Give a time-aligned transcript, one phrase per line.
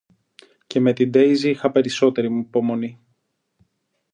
[0.67, 2.99] Και με τη Ντέιζη είχα περισσότερη υπομονή.